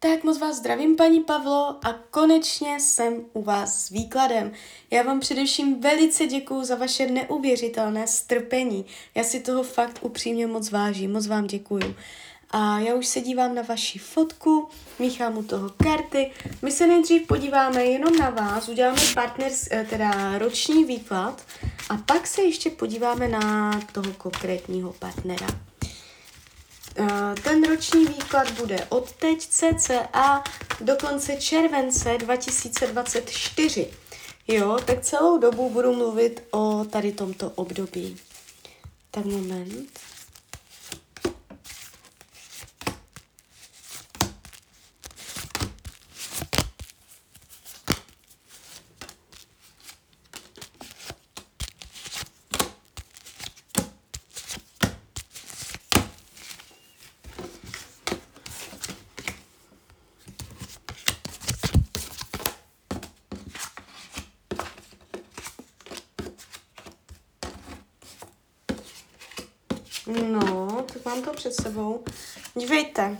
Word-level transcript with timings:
Tak 0.00 0.24
moc 0.24 0.38
vás 0.38 0.56
zdravím, 0.56 0.96
paní 0.96 1.20
Pavlo, 1.20 1.76
a 1.84 1.92
konečně 2.10 2.80
jsem 2.80 3.24
u 3.32 3.42
vás 3.42 3.84
s 3.84 3.90
výkladem. 3.90 4.52
Já 4.90 5.02
vám 5.02 5.20
především 5.20 5.80
velice 5.80 6.26
děkuju 6.26 6.64
za 6.64 6.74
vaše 6.74 7.06
neuvěřitelné 7.06 8.06
strpení. 8.06 8.86
Já 9.14 9.24
si 9.24 9.40
toho 9.40 9.62
fakt 9.62 9.98
upřímně 10.02 10.46
moc 10.46 10.70
vážím, 10.70 11.12
moc 11.12 11.26
vám 11.26 11.46
děkuju. 11.46 11.94
A 12.50 12.78
já 12.78 12.94
už 12.94 13.06
se 13.06 13.20
dívám 13.20 13.54
na 13.54 13.62
vaši 13.62 13.98
fotku, 13.98 14.68
míchám 14.98 15.38
u 15.38 15.42
toho 15.42 15.70
karty. 15.82 16.30
My 16.62 16.70
se 16.70 16.86
nejdřív 16.86 17.26
podíváme 17.26 17.84
jenom 17.84 18.16
na 18.16 18.30
vás, 18.30 18.68
uděláme 18.68 19.00
partners, 19.14 19.68
eh, 19.70 19.86
teda 19.90 20.38
roční 20.38 20.84
výklad 20.84 21.42
a 21.88 21.96
pak 21.96 22.26
se 22.26 22.42
ještě 22.42 22.70
podíváme 22.70 23.28
na 23.28 23.80
toho 23.92 24.12
konkrétního 24.12 24.92
partnera. 24.92 25.67
Eh, 27.00 27.34
ten 27.42 27.68
roční 27.68 28.06
výklad 28.06 28.50
bude 28.50 28.86
od 28.88 29.12
teď 29.12 29.46
cca 29.46 30.42
do 30.80 30.96
konce 30.96 31.36
července 31.36 32.18
2024. 32.18 33.90
Jo, 34.48 34.78
tak 34.84 35.00
celou 35.00 35.38
dobu 35.38 35.70
budu 35.70 35.94
mluvit 35.94 36.42
o 36.50 36.84
tady 36.84 37.12
tomto 37.12 37.50
období. 37.50 38.16
Tak 39.10 39.24
moment. 39.24 40.00
No, 70.08 70.84
tak 70.92 71.04
mám 71.04 71.22
to 71.22 71.32
před 71.32 71.54
sebou. 71.54 72.04
Dívejte, 72.54 73.18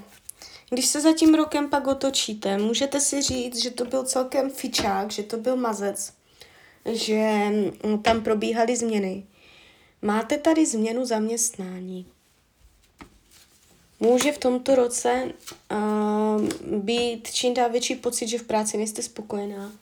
když 0.70 0.86
se 0.86 1.00
za 1.00 1.12
tím 1.12 1.34
rokem 1.34 1.70
pak 1.70 1.86
otočíte, 1.86 2.58
můžete 2.58 3.00
si 3.00 3.22
říct, 3.22 3.56
že 3.56 3.70
to 3.70 3.84
byl 3.84 4.04
celkem 4.04 4.50
fičák, 4.50 5.10
že 5.10 5.22
to 5.22 5.36
byl 5.36 5.56
mazec, 5.56 6.12
že 6.84 7.48
mm, 7.84 8.02
tam 8.02 8.22
probíhaly 8.22 8.76
změny. 8.76 9.26
Máte 10.02 10.38
tady 10.38 10.66
změnu 10.66 11.04
zaměstnání. 11.04 12.06
Může 14.00 14.32
v 14.32 14.38
tomto 14.38 14.74
roce 14.74 15.32
uh, 15.72 16.78
být 16.78 17.30
čím 17.32 17.54
dál 17.54 17.70
větší 17.70 17.94
pocit, 17.94 18.28
že 18.28 18.38
v 18.38 18.42
práci 18.42 18.76
nejste 18.76 19.02
spokojená. 19.02 19.72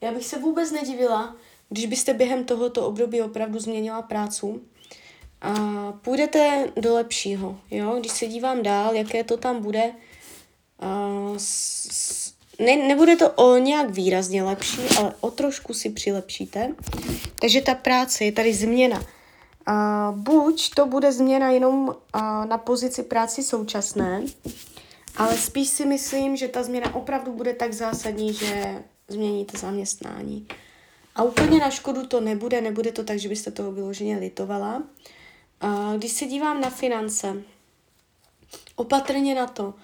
Já 0.00 0.12
bych 0.12 0.26
se 0.26 0.38
vůbec 0.38 0.70
nedivila, 0.70 1.36
když 1.68 1.86
byste 1.86 2.14
během 2.14 2.44
tohoto 2.44 2.86
období 2.86 3.22
opravdu 3.22 3.58
změnila 3.58 4.02
prácu, 4.02 4.62
a 5.44 5.92
půjdete 5.92 6.68
do 6.76 6.94
lepšího, 6.94 7.58
jo? 7.70 7.96
Když 8.00 8.12
se 8.12 8.26
dívám 8.26 8.62
dál, 8.62 8.94
jaké 8.94 9.24
to 9.24 9.36
tam 9.36 9.62
bude, 9.62 9.92
a 10.80 11.08
s, 11.36 11.88
s, 11.92 12.34
ne, 12.58 12.76
nebude 12.76 13.16
to 13.16 13.30
o 13.30 13.56
nějak 13.56 13.90
výrazně 13.90 14.42
lepší, 14.42 14.80
ale 14.98 15.14
o 15.20 15.30
trošku 15.30 15.74
si 15.74 15.90
přilepšíte. 15.90 16.74
Takže 17.40 17.60
ta 17.60 17.74
práce 17.74 18.24
je 18.24 18.32
tady 18.32 18.54
změna. 18.54 19.02
A 19.66 20.12
buď 20.16 20.70
to 20.74 20.86
bude 20.86 21.12
změna 21.12 21.50
jenom 21.50 21.94
a, 22.12 22.44
na 22.44 22.58
pozici 22.58 23.02
práci 23.02 23.42
současné, 23.42 24.24
ale 25.16 25.36
spíš 25.36 25.68
si 25.68 25.86
myslím, 25.86 26.36
že 26.36 26.48
ta 26.48 26.62
změna 26.62 26.94
opravdu 26.94 27.32
bude 27.32 27.54
tak 27.54 27.72
zásadní, 27.72 28.34
že 28.34 28.82
změníte 29.08 29.58
zaměstnání. 29.58 30.48
A 31.14 31.22
úplně 31.22 31.58
na 31.58 31.70
škodu 31.70 32.06
to 32.06 32.20
nebude, 32.20 32.60
nebude 32.60 32.92
to 32.92 33.04
tak, 33.04 33.18
že 33.18 33.28
byste 33.28 33.50
toho 33.50 33.72
vyloženě 33.72 34.18
litovala, 34.18 34.82
když 35.96 36.12
se 36.12 36.26
dívám 36.26 36.60
na 36.60 36.70
finance, 36.70 37.42
opatrně 38.76 39.34
na 39.34 39.46
to, 39.46 39.74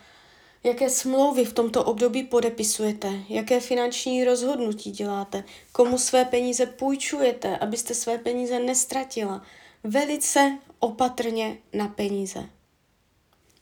jaké 0.64 0.90
smlouvy 0.90 1.44
v 1.44 1.52
tomto 1.52 1.84
období 1.84 2.22
podepisujete, 2.22 3.12
jaké 3.28 3.60
finanční 3.60 4.24
rozhodnutí 4.24 4.90
děláte, 4.90 5.44
komu 5.72 5.98
své 5.98 6.24
peníze 6.24 6.66
půjčujete, 6.66 7.56
abyste 7.58 7.94
své 7.94 8.18
peníze 8.18 8.58
nestratila. 8.58 9.42
Velice 9.84 10.58
opatrně 10.78 11.58
na 11.72 11.88
peníze. 11.88 12.48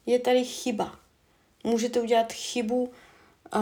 Je 0.07 0.19
tady 0.19 0.45
chyba. 0.45 0.99
Můžete 1.65 2.01
udělat 2.01 2.33
chybu, 2.33 2.91
a 3.53 3.61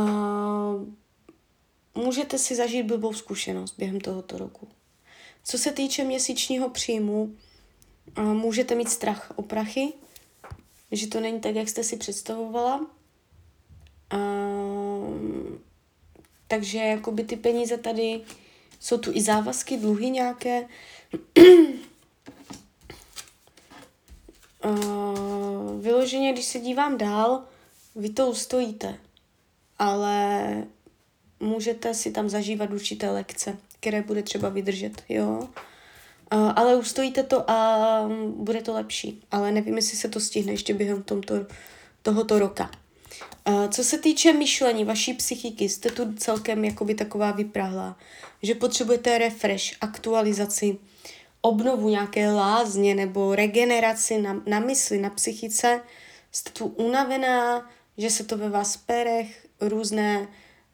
můžete 1.94 2.38
si 2.38 2.54
zažít 2.54 2.86
blbou 2.86 3.12
zkušenost 3.12 3.74
během 3.78 4.00
tohoto 4.00 4.38
roku. 4.38 4.68
Co 5.44 5.58
se 5.58 5.72
týče 5.72 6.04
měsíčního 6.04 6.70
příjmu, 6.70 7.36
můžete 8.18 8.74
mít 8.74 8.88
strach 8.88 9.32
o 9.36 9.42
prachy, 9.42 9.92
že 10.92 11.06
to 11.06 11.20
není 11.20 11.40
tak, 11.40 11.54
jak 11.54 11.68
jste 11.68 11.84
si 11.84 11.96
představovala. 11.96 12.86
A, 14.10 14.18
takže 16.48 16.78
jakoby 16.78 17.24
ty 17.24 17.36
peníze 17.36 17.78
tady, 17.78 18.20
jsou 18.80 18.98
tu 18.98 19.12
i 19.14 19.22
závazky, 19.22 19.76
dluhy 19.76 20.10
nějaké. 20.10 20.68
A, 24.62 24.70
vyloženě, 25.80 26.32
když 26.32 26.44
se 26.44 26.58
dívám 26.58 26.98
dál, 26.98 27.44
vy 27.96 28.10
to 28.10 28.26
ustojíte, 28.26 28.98
ale 29.78 30.66
můžete 31.40 31.94
si 31.94 32.12
tam 32.12 32.28
zažívat 32.28 32.70
určité 32.70 33.10
lekce, 33.10 33.58
které 33.80 34.02
bude 34.02 34.22
třeba 34.22 34.48
vydržet, 34.48 35.04
jo. 35.08 35.48
Ale 36.30 36.76
ustojíte 36.76 37.22
to 37.22 37.50
a 37.50 38.10
bude 38.36 38.62
to 38.62 38.72
lepší. 38.72 39.22
Ale 39.30 39.52
nevím, 39.52 39.76
jestli 39.76 39.96
se 39.96 40.08
to 40.08 40.20
stihne 40.20 40.52
ještě 40.52 40.74
během 40.74 41.02
tomto, 41.02 41.34
tohoto 42.02 42.38
roka. 42.38 42.70
Uh, 43.48 43.68
co 43.68 43.84
se 43.84 43.98
týče 43.98 44.32
myšlení, 44.32 44.84
vaší 44.84 45.14
psychiky, 45.14 45.68
jste 45.68 45.90
tu 45.90 46.14
celkem 46.14 46.64
jakoby 46.64 46.94
taková 46.94 47.30
vyprahlá, 47.30 47.96
že 48.42 48.54
potřebujete 48.54 49.18
refresh, 49.18 49.64
aktualizaci, 49.80 50.78
obnovu 51.40 51.88
nějaké 51.88 52.30
lázně 52.32 52.94
nebo 52.94 53.34
regeneraci 53.34 54.18
na, 54.18 54.42
na 54.46 54.60
mysli, 54.60 54.98
na 54.98 55.10
psychice. 55.10 55.80
Jste 56.32 56.50
tu 56.50 56.66
unavená, 56.66 57.70
že 57.98 58.10
se 58.10 58.24
to 58.24 58.36
ve 58.36 58.48
vás 58.48 58.76
perech, 58.76 59.46
různé 59.60 60.28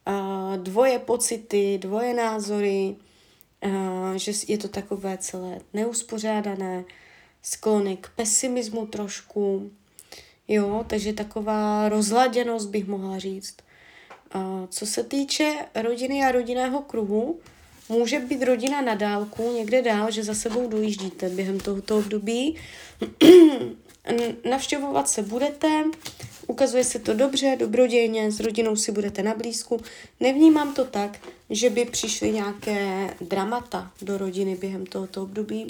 uh, 0.07 0.57
dvoje 0.57 0.99
pocity, 0.99 1.79
dvoje 1.79 2.15
názory, 2.15 2.97
že 4.17 4.33
je 4.49 4.59
to 4.59 4.69
takové 4.69 5.19
celé 5.19 5.59
neuspořádané, 5.75 6.85
sklony 7.43 7.97
k 7.97 8.11
pesimismu 8.17 8.87
trošku, 8.87 9.71
jo, 10.49 10.85
takže 10.87 11.13
taková 11.13 11.89
rozladěnost 11.89 12.69
bych 12.69 12.87
mohla 12.87 13.19
říct. 13.19 13.57
A 14.33 14.67
co 14.69 14.87
se 14.87 15.05
týče 15.05 15.55
rodiny 15.75 16.25
a 16.25 16.33
rodinného 16.33 16.81
kruhu, 16.83 17.41
může 17.89 18.21
být 18.21 18.43
rodina 18.43 18.81
na 18.81 18.95
dálku, 18.95 19.53
někde 19.53 19.83
dál, 19.83 20.11
že 20.11 20.25
za 20.25 20.35
sebou 20.35 20.69
dojíždíte 20.69 21.29
během 21.29 21.61
tohoto 21.61 21.99
období. 21.99 22.57
Navštěvovat 24.51 25.09
se 25.09 25.23
budete, 25.23 25.85
ukazuje 26.53 26.85
se 26.85 26.99
to 26.99 27.15
dobře, 27.15 27.57
dobrodějně, 27.59 28.33
s 28.33 28.41
rodinou 28.41 28.77
si 28.77 28.93
budete 28.93 29.23
na 29.23 29.35
blízku. 29.35 29.81
Nevnímám 30.21 30.75
to 30.75 30.85
tak, 30.85 31.19
že 31.51 31.71
by 31.71 31.85
přišly 31.85 32.33
nějaké 32.33 33.15
dramata 33.21 33.93
do 34.03 34.19
rodiny 34.19 34.57
během 34.57 34.87
tohoto 34.87 35.23
období. 35.23 35.67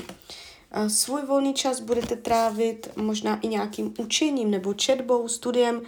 Svůj 0.89 1.23
volný 1.23 1.55
čas 1.55 1.81
budete 1.81 2.17
trávit 2.17 2.89
možná 2.97 3.41
i 3.41 3.49
nějakým 3.49 3.95
učením 3.99 4.51
nebo 4.51 4.75
četbou, 4.75 5.29
studiem 5.29 5.83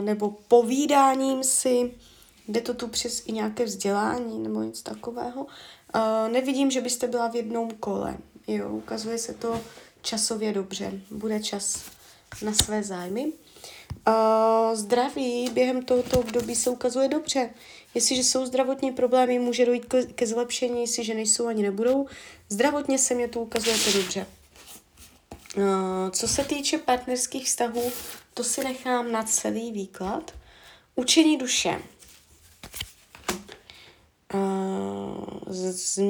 nebo 0.00 0.36
povídáním 0.48 1.44
si. 1.44 1.90
Jde 2.48 2.60
to 2.60 2.74
tu 2.74 2.88
přes 2.88 3.22
i 3.26 3.32
nějaké 3.32 3.64
vzdělání 3.64 4.38
nebo 4.38 4.62
něco 4.62 4.82
takového. 4.82 5.46
Nevidím, 6.32 6.70
že 6.70 6.80
byste 6.80 7.06
byla 7.06 7.28
v 7.28 7.36
jednom 7.36 7.70
kole. 7.70 8.16
Jo, 8.46 8.68
ukazuje 8.70 9.18
se 9.18 9.34
to 9.34 9.60
časově 10.02 10.52
dobře. 10.52 10.92
Bude 11.10 11.40
čas 11.40 11.82
na 12.42 12.52
své 12.52 12.82
zájmy. 12.82 13.32
Uh, 14.08 14.74
zdraví 14.74 15.50
během 15.52 15.84
tohoto 15.84 16.20
období 16.20 16.54
se 16.54 16.70
ukazuje 16.70 17.08
dobře. 17.08 17.50
Jestliže 17.94 18.24
jsou 18.24 18.46
zdravotní 18.46 18.92
problémy, 18.92 19.38
může 19.38 19.66
dojít 19.66 19.84
ke, 19.84 20.06
ke 20.06 20.26
zlepšení, 20.26 20.80
jestliže 20.80 21.14
nejsou 21.14 21.46
ani 21.46 21.62
nebudou. 21.62 22.06
Zdravotně 22.48 22.98
se 22.98 23.14
mě 23.14 23.28
to 23.28 23.40
ukazuje 23.40 23.76
to 23.78 23.98
dobře. 23.98 24.26
Uh, 25.56 25.62
co 26.10 26.28
se 26.28 26.44
týče 26.44 26.78
partnerských 26.78 27.46
vztahů, 27.46 27.92
to 28.34 28.44
si 28.44 28.64
nechám 28.64 29.12
na 29.12 29.22
celý 29.22 29.72
výklad. 29.72 30.34
Učení 30.94 31.38
duše. 31.38 31.82
Uh, 34.34 35.24
z, 35.46 36.00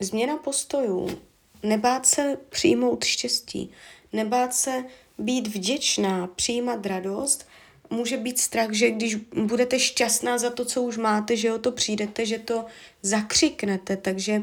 změna 0.00 0.36
postojů. 0.36 1.18
Nebát 1.62 2.06
se 2.06 2.38
přijmout 2.48 3.04
štěstí. 3.04 3.72
Nebát 4.12 4.54
se 4.54 4.84
být 5.22 5.48
vděčná, 5.48 6.26
přijímat 6.26 6.86
radost, 6.86 7.46
může 7.90 8.16
být 8.16 8.38
strach, 8.38 8.72
že 8.72 8.90
když 8.90 9.14
budete 9.44 9.78
šťastná 9.78 10.38
za 10.38 10.50
to, 10.50 10.64
co 10.64 10.82
už 10.82 10.96
máte, 10.96 11.36
že 11.36 11.52
o 11.52 11.58
to 11.58 11.72
přijdete, 11.72 12.26
že 12.26 12.38
to 12.38 12.64
zakřiknete, 13.02 13.96
takže 13.96 14.42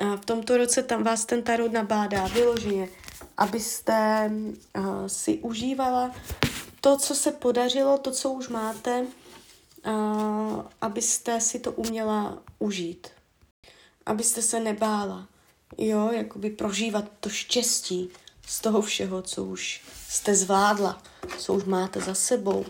uh, 0.00 0.16
v 0.16 0.24
tomto 0.24 0.56
roce 0.56 0.82
tam 0.82 1.02
vás 1.02 1.24
ten 1.24 1.42
tarot 1.42 1.72
nabádá 1.72 2.26
vyloženě, 2.26 2.88
abyste 3.36 4.30
uh, 4.76 5.06
si 5.06 5.38
užívala 5.38 6.14
to, 6.80 6.96
co 6.96 7.14
se 7.14 7.32
podařilo, 7.32 7.98
to, 7.98 8.10
co 8.10 8.30
už 8.30 8.48
máte, 8.48 9.00
uh, 9.86 10.62
abyste 10.80 11.40
si 11.40 11.58
to 11.58 11.72
uměla 11.72 12.42
užít. 12.58 13.08
Abyste 14.06 14.42
se 14.42 14.60
nebála, 14.60 15.28
jo, 15.78 16.10
jakoby 16.12 16.50
prožívat 16.50 17.04
to 17.20 17.28
štěstí 17.28 18.10
z 18.46 18.60
toho 18.60 18.82
všeho, 18.82 19.22
co 19.22 19.44
už 19.44 19.80
jste 20.08 20.34
zvládla, 20.34 21.02
co 21.38 21.54
už 21.54 21.64
máte 21.64 22.00
za 22.00 22.14
sebou. 22.14 22.64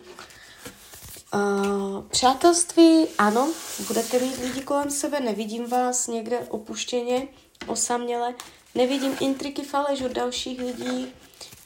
Uh, 1.35 2.03
přátelství, 2.11 3.07
ano, 3.19 3.49
budete 3.87 4.19
mít 4.19 4.39
lidi 4.39 4.61
kolem 4.61 4.91
sebe, 4.91 5.21
nevidím 5.21 5.69
vás 5.69 6.07
někde 6.07 6.39
opuštěně, 6.39 7.29
osaměle, 7.67 8.35
nevidím 8.75 9.17
intriky 9.21 9.63
faleš 9.63 10.01
od 10.01 10.13
dalších 10.13 10.61
lidí, 10.61 11.13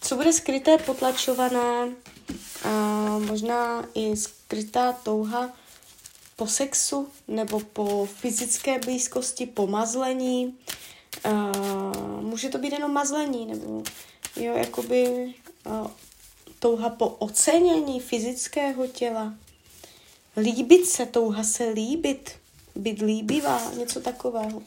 co 0.01 0.17
bude 0.17 0.33
skryté, 0.33 0.79
potlačované, 0.79 1.85
uh, 2.65 3.23
možná 3.23 3.85
i 3.95 4.17
skrytá 4.17 4.93
touha 4.93 5.51
po 6.37 6.47
sexu 6.47 7.09
nebo 7.29 7.61
po 7.61 8.09
fyzické 8.15 8.79
blízkosti, 8.79 9.47
po 9.47 9.67
mazlení. 9.67 10.59
Uh, 11.27 11.68
může 12.39 12.49
to 12.49 12.59
být 12.59 12.73
jenom 12.73 12.93
mazlení, 12.93 13.47
nebo 13.47 13.83
jo, 14.37 14.57
jakoby 14.57 15.35
uh, 15.67 15.91
touha 16.59 16.91
po 16.91 17.07
ocenění 17.09 18.01
fyzického 18.01 18.87
těla. 18.87 19.35
Líbit 20.37 20.87
se, 20.87 21.07
touha 21.07 21.45
se 21.45 21.69
líbit, 21.69 22.31
být 22.77 23.01
líbivá, 23.01 23.73
něco 23.79 24.01
takového. 24.01 24.63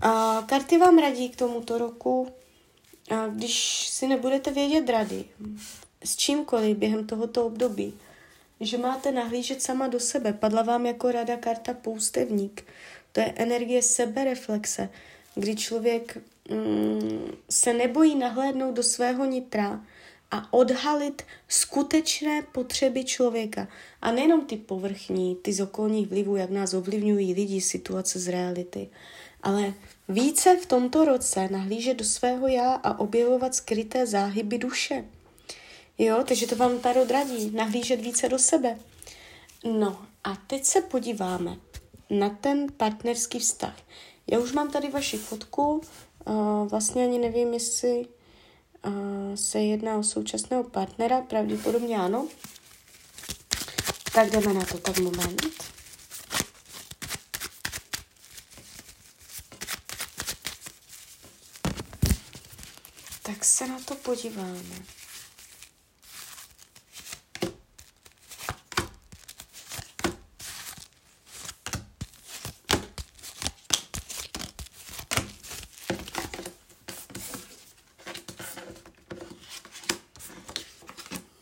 A 0.00 0.42
karty 0.48 0.78
vám 0.78 0.98
radí 0.98 1.28
k 1.28 1.36
tomuto 1.36 1.78
roku, 1.78 2.28
a 3.10 3.26
když 3.26 3.88
si 3.88 4.06
nebudete 4.06 4.50
vědět 4.50 4.88
rady 4.88 5.24
s 6.04 6.16
čímkoliv 6.16 6.76
během 6.76 7.06
tohoto 7.06 7.46
období, 7.46 7.94
že 8.60 8.78
máte 8.78 9.12
nahlížet 9.12 9.62
sama 9.62 9.88
do 9.88 10.00
sebe. 10.00 10.32
Padla 10.32 10.62
vám 10.62 10.86
jako 10.86 11.12
rada 11.12 11.36
karta 11.36 11.74
poustevník. 11.74 12.64
To 13.12 13.20
je 13.20 13.32
energie 13.36 13.82
sebereflexe, 13.82 14.88
kdy 15.36 15.56
člověk 15.56 16.18
mm, 16.50 17.30
se 17.50 17.72
nebojí 17.72 18.14
nahlédnout 18.14 18.74
do 18.74 18.82
svého 18.82 19.24
nitra 19.24 19.84
a 20.30 20.52
odhalit 20.52 21.22
skutečné 21.48 22.42
potřeby 22.42 23.04
člověka. 23.04 23.68
A 24.02 24.12
nejenom 24.12 24.46
ty 24.46 24.56
povrchní, 24.56 25.36
ty 25.36 25.52
z 25.52 25.60
okolních 25.60 26.08
vlivů, 26.08 26.36
jak 26.36 26.50
nás 26.50 26.74
ovlivňují 26.74 27.34
lidi, 27.34 27.60
situace 27.60 28.18
z 28.18 28.28
reality, 28.28 28.88
ale 29.42 29.74
více 30.08 30.56
v 30.56 30.66
tomto 30.66 31.04
roce 31.04 31.48
nahlížet 31.48 31.96
do 31.96 32.04
svého 32.04 32.48
já 32.48 32.72
a 32.72 32.98
objevovat 32.98 33.54
skryté 33.54 34.06
záhyby 34.06 34.58
duše. 34.58 35.04
Jo, 35.98 36.24
takže 36.28 36.46
to 36.46 36.56
vám 36.56 36.78
tady 36.78 37.00
radí, 37.10 37.50
nahlížet 37.50 38.00
více 38.00 38.28
do 38.28 38.38
sebe. 38.38 38.78
No 39.64 40.06
a 40.24 40.36
teď 40.46 40.64
se 40.64 40.80
podíváme 40.80 41.56
na 42.10 42.30
ten 42.30 42.66
partnerský 42.76 43.38
vztah. 43.38 43.76
Já 44.30 44.38
už 44.38 44.52
mám 44.52 44.70
tady 44.70 44.90
vaši 44.90 45.18
fotku, 45.18 45.80
uh, 46.24 46.68
vlastně 46.68 47.04
ani 47.04 47.18
nevím, 47.18 47.54
jestli 47.54 48.06
uh, 48.86 48.92
se 49.34 49.58
jedná 49.58 49.98
o 49.98 50.02
současného 50.02 50.64
partnera, 50.64 51.20
pravděpodobně 51.20 51.98
ano. 51.98 52.28
Tak 54.14 54.30
jdeme 54.30 54.54
na 54.54 54.64
to, 54.64 54.78
tak 54.78 54.98
moment. 54.98 55.46
Tak 63.22 63.44
se 63.44 63.66
na 63.66 63.78
to 63.84 63.94
podíváme. 63.94 64.96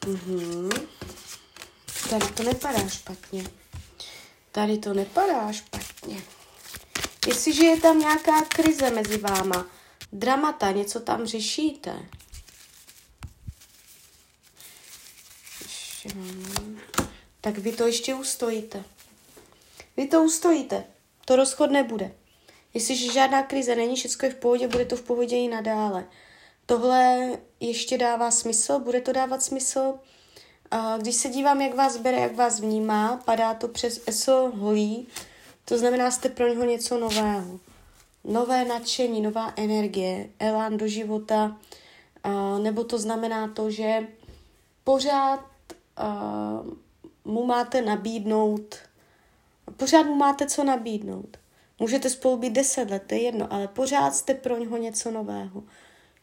Mhm. 0.06 0.70
Tady 2.10 2.26
to 2.34 2.42
nepadá 2.42 2.88
špatně. 2.88 3.44
Tady 4.52 4.78
to 4.78 4.94
nepadá 4.94 5.52
špatně. 5.52 6.22
Jestliže 7.26 7.64
je 7.64 7.80
tam 7.80 7.98
nějaká 7.98 8.42
krize 8.42 8.90
mezi 8.90 9.18
váma, 9.18 9.66
dramata, 10.12 10.70
něco 10.70 11.00
tam 11.00 11.26
řešíte. 11.26 12.08
Tak 17.40 17.58
vy 17.58 17.72
to 17.72 17.86
ještě 17.86 18.14
ustojíte. 18.14 18.84
Vy 19.96 20.06
to 20.06 20.22
ustojíte. 20.22 20.84
To 21.24 21.36
rozchod 21.36 21.70
nebude. 21.70 22.14
Jestliže 22.74 23.12
žádná 23.12 23.42
krize 23.42 23.76
není, 23.76 23.96
všechno 23.96 24.28
je 24.28 24.34
v 24.34 24.36
pohodě, 24.36 24.68
bude 24.68 24.84
to 24.84 24.96
v 24.96 25.02
pohodě 25.02 25.36
i 25.36 25.48
nadále. 25.48 26.04
Tohle 26.66 27.30
ještě 27.60 27.98
dává 27.98 28.30
smysl, 28.30 28.78
bude 28.78 29.00
to 29.00 29.12
dávat 29.12 29.42
smysl. 29.42 29.94
Když 30.98 31.14
se 31.14 31.28
dívám, 31.28 31.60
jak 31.60 31.74
vás 31.74 31.96
bere, 31.96 32.20
jak 32.20 32.36
vás 32.36 32.60
vnímá, 32.60 33.22
padá 33.24 33.54
to 33.54 33.68
přes 33.68 34.00
ESO 34.06 34.52
holí, 34.54 35.08
to 35.64 35.78
znamená, 35.78 36.10
jste 36.10 36.28
pro 36.28 36.48
něho 36.48 36.64
něco 36.64 36.98
nového. 36.98 37.60
Nové 38.24 38.64
nadšení, 38.64 39.20
nová 39.20 39.52
energie, 39.56 40.28
elán 40.38 40.76
do 40.76 40.88
života, 40.88 41.56
nebo 42.62 42.84
to 42.84 42.98
znamená 42.98 43.48
to, 43.48 43.70
že 43.70 44.08
pořád 44.84 45.40
mu 47.24 47.46
máte 47.46 47.82
nabídnout, 47.82 48.74
pořád 49.76 50.02
mu 50.02 50.14
máte 50.14 50.46
co 50.46 50.64
nabídnout. 50.64 51.36
Můžete 51.78 52.10
spolu 52.10 52.36
být 52.36 52.52
deset 52.52 52.90
let, 52.90 53.02
to 53.06 53.14
je 53.14 53.20
jedno, 53.20 53.52
ale 53.52 53.68
pořád 53.68 54.14
jste 54.14 54.34
pro 54.34 54.58
něho 54.58 54.76
něco 54.76 55.10
nového 55.10 55.62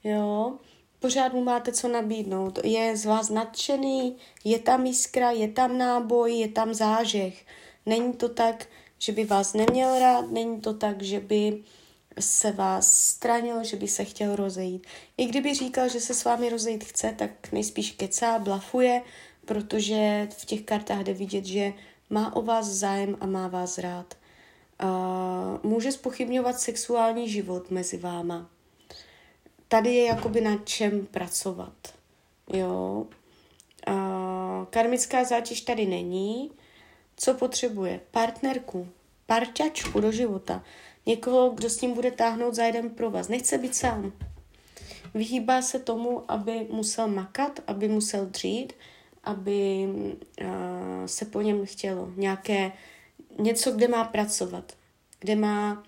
jo, 0.04 0.58
pořád 1.00 1.34
mu 1.34 1.44
máte 1.44 1.72
co 1.72 1.88
nabídnout. 1.88 2.60
Je 2.64 2.98
z 2.98 3.06
vás 3.06 3.30
nadšený, 3.30 4.18
je 4.44 4.60
tam 4.60 4.86
jiskra, 4.86 5.32
je 5.32 5.48
tam 5.48 5.78
náboj, 5.78 6.34
je 6.34 6.48
tam 6.48 6.74
zážeh. 6.74 7.46
Není 7.86 8.14
to 8.14 8.30
tak, 8.30 8.68
že 9.00 9.12
by 9.12 9.26
vás 9.26 9.54
neměl 9.54 10.00
rád, 10.00 10.32
není 10.32 10.62
to 10.62 10.74
tak, 10.74 11.02
že 11.02 11.20
by 11.20 11.64
se 12.20 12.52
vás 12.52 12.94
stranil, 12.96 13.64
že 13.64 13.78
by 13.78 13.88
se 13.88 14.04
chtěl 14.04 14.36
rozejít. 14.36 14.88
I 15.18 15.26
kdyby 15.26 15.54
říkal, 15.54 15.90
že 15.90 16.00
se 16.00 16.14
s 16.14 16.24
vámi 16.24 16.50
rozejít 16.50 16.84
chce, 16.84 17.16
tak 17.18 17.52
nejspíš 17.52 17.92
kecá, 17.92 18.40
blafuje, 18.40 19.02
protože 19.46 20.28
v 20.32 20.46
těch 20.46 20.62
kartách 20.62 21.04
jde 21.04 21.14
vidět, 21.14 21.46
že 21.46 21.74
má 22.10 22.36
o 22.36 22.42
vás 22.42 22.66
zájem 22.66 23.18
a 23.20 23.26
má 23.26 23.48
vás 23.48 23.78
rád. 23.78 24.14
Uh, 24.84 25.72
může 25.72 25.92
spochybňovat 25.92 26.60
sexuální 26.60 27.30
život 27.30 27.72
mezi 27.72 27.98
váma 27.98 28.50
tady 29.72 29.94
je 29.94 30.06
jakoby 30.06 30.42
na 30.42 30.58
čem 30.58 31.06
pracovat. 31.06 31.74
Jo. 32.54 33.06
A 33.88 34.68
karmická 34.70 35.24
zátěž 35.24 35.62
tady 35.62 35.86
není. 35.86 36.52
Co 37.18 37.34
potřebuje? 37.34 38.00
Partnerku, 38.12 38.88
parťačku 39.26 40.00
do 40.00 40.12
života. 40.12 40.64
Někoho, 41.06 41.50
kdo 41.50 41.70
s 41.70 41.82
ním 41.82 41.94
bude 41.94 42.12
táhnout 42.12 42.56
za 42.56 42.64
jeden 42.64 42.90
pro 42.90 43.12
vás. 43.12 43.28
Nechce 43.28 43.58
být 43.58 43.76
sám. 43.76 44.12
Vyhýbá 45.14 45.62
se 45.62 45.80
tomu, 45.80 46.32
aby 46.32 46.68
musel 46.72 47.08
makat, 47.08 47.60
aby 47.68 47.88
musel 47.88 48.26
dřít, 48.26 48.74
aby 49.24 49.88
uh, 50.42 50.48
se 51.06 51.26
po 51.26 51.42
něm 51.42 51.66
chtělo 51.66 52.12
nějaké, 52.16 52.72
něco, 53.40 53.72
kde 53.72 53.88
má 53.88 54.04
pracovat, 54.04 54.74
kde 55.20 55.36
má 55.36 55.84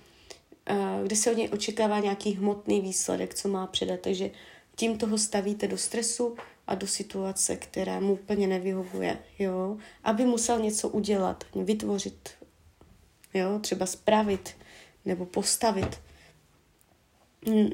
kde 1.03 1.15
se 1.15 1.32
od 1.32 1.38
něj 1.38 1.50
očekává 1.53 2.00
nějaký 2.00 2.32
hmotný 2.32 2.82
výsledek, 2.82 3.34
co 3.34 3.48
má 3.48 3.67
předat. 3.67 4.00
Takže 4.00 4.29
tím 4.75 4.98
toho 4.98 5.17
stavíte 5.17 5.67
do 5.67 5.77
stresu 5.77 6.36
a 6.67 6.75
do 6.75 6.88
situace, 6.88 7.55
která 7.55 8.00
mu 8.00 8.13
úplně 8.13 8.48
nevyhovuje, 8.48 9.17
jo, 9.39 9.77
aby 10.03 10.25
musel 10.25 10.60
něco 10.60 10.89
udělat, 10.89 11.43
vytvořit, 11.55 12.29
jo, 13.34 13.60
třeba 13.60 13.86
spravit 13.86 14.55
nebo 15.05 15.25
postavit. 15.25 16.00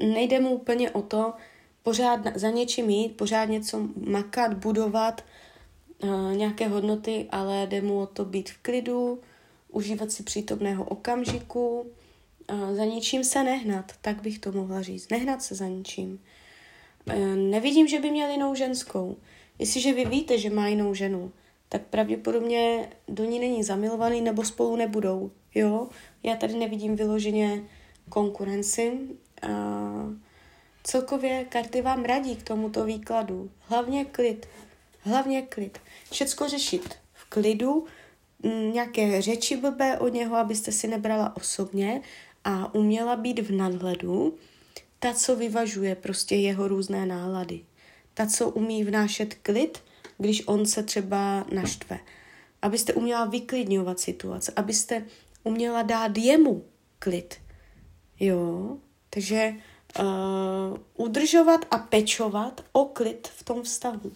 Nejde 0.02 0.40
mu 0.40 0.50
úplně 0.50 0.90
o 0.90 1.02
to 1.02 1.32
pořád 1.82 2.20
za 2.34 2.50
něčím 2.50 2.90
jít, 2.90 3.16
pořád 3.16 3.44
něco 3.44 3.88
makat, 3.96 4.54
budovat, 4.54 5.24
uh, 6.02 6.36
nějaké 6.36 6.68
hodnoty, 6.68 7.26
ale 7.30 7.66
jde 7.66 7.80
mu 7.80 8.00
o 8.00 8.06
to 8.06 8.24
být 8.24 8.50
v 8.50 8.58
klidu, 8.58 9.20
užívat 9.68 10.12
si 10.12 10.22
přítomného 10.22 10.84
okamžiku, 10.84 11.86
za 12.72 12.84
ničím 12.84 13.24
se 13.24 13.44
nehnat, 13.44 13.92
tak 14.00 14.22
bych 14.22 14.38
to 14.38 14.52
mohla 14.52 14.82
říct. 14.82 15.08
Nehnat 15.08 15.42
se 15.42 15.54
za 15.54 15.66
ničím. 15.66 16.20
E, 17.06 17.18
nevidím, 17.36 17.88
že 17.88 18.00
by 18.00 18.10
měl 18.10 18.30
jinou 18.30 18.54
ženskou. 18.54 19.16
Jestliže 19.58 19.92
vy 19.92 20.04
víte, 20.04 20.38
že 20.38 20.50
má 20.50 20.68
jinou 20.68 20.94
ženu, 20.94 21.32
tak 21.68 21.82
pravděpodobně 21.82 22.88
do 23.08 23.24
ní 23.24 23.38
není 23.38 23.64
zamilovaný 23.64 24.20
nebo 24.20 24.44
spolu 24.44 24.76
nebudou. 24.76 25.30
Jo, 25.54 25.88
já 26.22 26.36
tady 26.36 26.54
nevidím 26.54 26.96
vyloženě 26.96 27.62
konkurenci. 28.08 28.98
A 29.42 29.48
celkově 30.84 31.44
karty 31.44 31.82
vám 31.82 32.04
radí 32.04 32.36
k 32.36 32.42
tomuto 32.42 32.84
výkladu. 32.84 33.50
Hlavně 33.60 34.04
klid. 34.04 34.46
Hlavně 35.00 35.42
klid. 35.42 35.78
Všecko 36.10 36.48
řešit 36.48 36.94
v 37.12 37.24
klidu, 37.24 37.86
nějaké 38.72 39.22
řeči 39.22 39.56
blbé 39.56 39.98
od 39.98 40.08
něho, 40.08 40.36
abyste 40.36 40.72
si 40.72 40.88
nebrala 40.88 41.36
osobně 41.36 42.02
a 42.44 42.74
uměla 42.74 43.16
být 43.16 43.38
v 43.38 43.52
nadhledu, 43.52 44.38
ta, 44.98 45.14
co 45.14 45.36
vyvažuje 45.36 45.94
prostě 45.94 46.34
jeho 46.34 46.68
různé 46.68 47.06
nálady. 47.06 47.60
Ta, 48.14 48.26
co 48.26 48.50
umí 48.50 48.84
vnášet 48.84 49.34
klid, 49.34 49.78
když 50.18 50.42
on 50.46 50.66
se 50.66 50.82
třeba 50.82 51.46
naštve. 51.52 51.98
Abyste 52.62 52.94
uměla 52.94 53.24
vyklidňovat 53.24 54.00
situace, 54.00 54.52
abyste 54.56 55.06
uměla 55.42 55.82
dát 55.82 56.18
jemu 56.18 56.64
klid. 56.98 57.34
Jo, 58.20 58.76
takže 59.10 59.54
uh, 59.98 60.78
udržovat 60.96 61.60
a 61.70 61.78
pečovat 61.78 62.64
o 62.72 62.84
klid 62.84 63.28
v 63.28 63.44
tom 63.44 63.62
vztahu. 63.62 64.12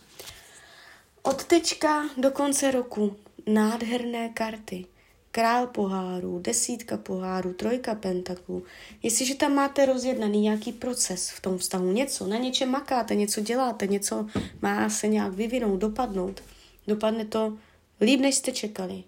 Od 1.22 1.44
teďka 1.44 2.08
do 2.16 2.30
konce 2.30 2.70
roku 2.70 3.16
nádherné 3.46 4.28
karty. 4.28 4.86
Král 5.34 5.66
pohárů, 5.66 6.38
desítka 6.38 6.96
pohárů, 6.96 7.52
trojka 7.52 7.94
pentaklů. 7.94 8.64
Jestliže 9.02 9.34
tam 9.34 9.54
máte 9.54 9.86
rozjednaný 9.86 10.40
nějaký 10.40 10.72
proces 10.72 11.30
v 11.30 11.40
tom 11.40 11.58
vztahu, 11.58 11.92
něco, 11.92 12.26
na 12.26 12.36
něčem 12.36 12.70
makáte, 12.70 13.14
něco 13.14 13.40
děláte, 13.40 13.86
něco 13.86 14.26
má 14.62 14.90
se 14.90 15.08
nějak 15.08 15.32
vyvinout, 15.32 15.80
dopadnout, 15.80 16.42
dopadne 16.86 17.24
to 17.24 17.58
líp, 18.00 18.20
než 18.20 18.34
jste 18.34 18.52
čekali. 18.52 19.04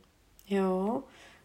Jo? 0.50 1.02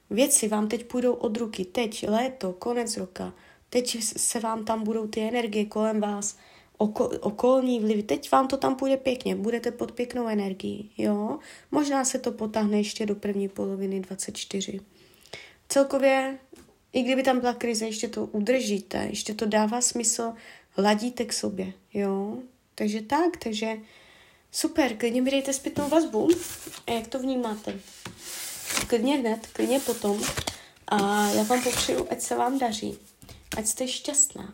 Věci 0.09 0.47
vám 0.47 0.67
teď 0.67 0.85
půjdou 0.85 1.13
od 1.13 1.37
ruky, 1.37 1.65
teď 1.65 2.05
léto, 2.07 2.53
konec 2.53 2.97
roka, 2.97 3.33
teď 3.69 4.03
se 4.03 4.39
vám 4.39 4.65
tam 4.65 4.83
budou 4.83 5.07
ty 5.07 5.21
energie 5.21 5.65
kolem 5.65 6.01
vás, 6.01 6.37
oko, 6.81 7.07
okolní 7.07 7.79
vlivy. 7.79 8.03
Teď 8.03 8.31
vám 8.31 8.47
to 8.47 8.57
tam 8.57 8.75
půjde 8.75 8.97
pěkně, 8.97 9.35
budete 9.35 9.71
pod 9.71 9.91
pěknou 9.91 10.27
energií, 10.27 10.91
jo. 10.97 11.39
Možná 11.71 12.05
se 12.05 12.19
to 12.19 12.31
potáhne 12.31 12.77
ještě 12.77 13.05
do 13.05 13.15
první 13.15 13.49
poloviny 13.49 13.99
24. 13.99 14.79
Celkově, 15.69 16.39
i 16.93 17.03
kdyby 17.03 17.23
tam 17.23 17.39
byla 17.39 17.53
krize, 17.53 17.85
ještě 17.85 18.07
to 18.07 18.25
udržíte, 18.25 19.07
ještě 19.09 19.33
to 19.33 19.45
dává 19.45 19.81
smysl, 19.81 20.33
hladíte 20.69 21.25
k 21.25 21.33
sobě, 21.33 21.73
jo. 21.93 22.37
Takže 22.75 23.01
tak, 23.01 23.37
takže 23.37 23.77
super, 24.51 24.97
klidně 24.97 25.21
mi 25.21 25.31
dejte 25.31 25.53
zpětnou 25.53 25.89
vazbu, 25.89 26.29
a 26.87 26.91
jak 26.91 27.07
to 27.07 27.19
vnímáte. 27.19 27.79
Klidně 28.87 29.17
hned, 29.17 29.47
klidně 29.53 29.79
potom. 29.79 30.21
A 30.87 31.29
já 31.29 31.43
vám 31.43 31.63
popřeju, 31.63 32.07
ať 32.09 32.21
se 32.21 32.35
vám 32.35 32.59
daří, 32.59 32.97
ať 33.57 33.67
jste 33.67 33.87
šťastná, 33.87 34.53